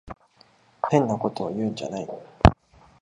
[0.89, 2.07] 変なことを言うんじゃない。